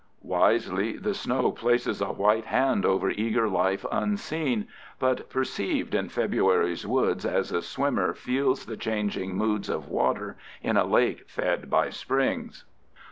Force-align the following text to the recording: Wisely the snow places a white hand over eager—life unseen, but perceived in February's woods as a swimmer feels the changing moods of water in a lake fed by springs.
Wisely 0.23 0.97
the 0.97 1.13
snow 1.13 1.51
places 1.51 2.01
a 2.01 2.07
white 2.07 2.45
hand 2.45 2.87
over 2.87 3.11
eager—life 3.11 3.85
unseen, 3.91 4.67
but 4.97 5.29
perceived 5.29 5.93
in 5.93 6.09
February's 6.09 6.87
woods 6.87 7.23
as 7.23 7.51
a 7.51 7.61
swimmer 7.61 8.15
feels 8.15 8.65
the 8.65 8.77
changing 8.77 9.35
moods 9.37 9.69
of 9.69 9.87
water 9.89 10.37
in 10.63 10.75
a 10.75 10.85
lake 10.85 11.29
fed 11.29 11.69
by 11.69 11.91
springs. 11.91 12.63